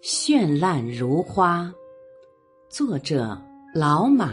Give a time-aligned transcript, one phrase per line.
[0.00, 1.74] 绚烂如花，
[2.68, 3.36] 作者
[3.74, 4.32] 老马。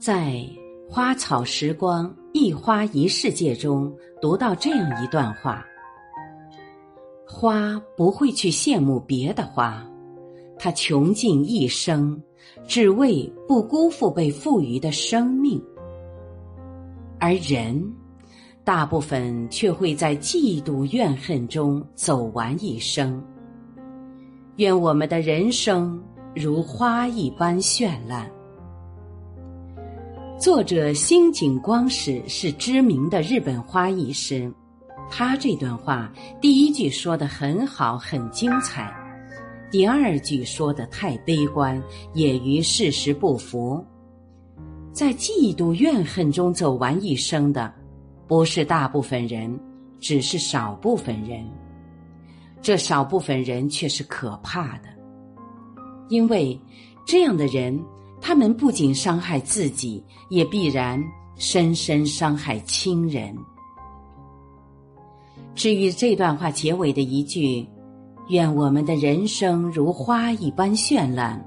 [0.00, 0.44] 在
[0.90, 5.64] 花草时光一花一世界中，读到这样一段话：
[7.24, 9.88] 花不会去羡慕别的花，
[10.58, 12.20] 它穷尽一生，
[12.66, 15.60] 只为不辜负被赋予的生命；
[17.20, 17.94] 而人。
[18.64, 23.20] 大部分却会在嫉妒怨恨中走完一生。
[24.56, 26.00] 愿我们的人生
[26.34, 28.30] 如花一般绚烂。
[30.38, 34.52] 作者新井光史是知名的日本花艺师，
[35.10, 38.92] 他这段话第一句说的很好，很精彩；
[39.72, 41.82] 第二句说的太悲观，
[42.14, 43.84] 也与事实不符。
[44.92, 47.72] 在嫉妒怨恨中走完一生的。
[48.32, 49.60] 不是大部分人，
[50.00, 51.44] 只是少部分人。
[52.62, 54.88] 这少部分人却是可怕的，
[56.08, 56.58] 因为
[57.04, 57.78] 这样的人，
[58.22, 60.98] 他们不仅伤害自己，也必然
[61.36, 63.36] 深深伤害亲人。
[65.54, 67.68] 至于这段话结尾的一句
[68.30, 71.38] “愿我们的人生如花一般绚烂”，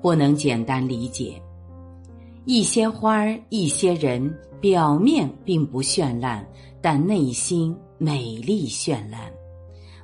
[0.00, 1.38] 不能简单理解。
[2.46, 6.46] 一些花儿，一些人，表面并不绚烂，
[6.82, 9.32] 但内心美丽绚烂，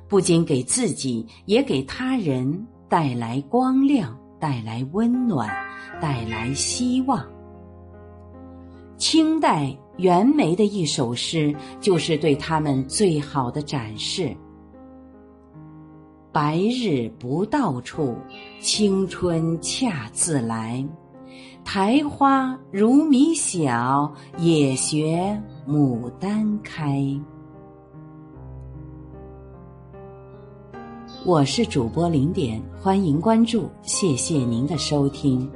[0.07, 5.49] 不仅给自己，也给他人带来光亮，带来温暖，
[6.01, 7.23] 带来希望。
[8.97, 14.35] 清代袁枚的一首诗，就是对他们最好的展示
[16.33, 18.15] ：“白日不到处，
[18.59, 20.83] 青春恰自来。”
[21.63, 27.05] 苔花如米小，也学牡丹开。
[31.23, 35.49] 我是主播零点，欢迎关注，谢谢您的收听。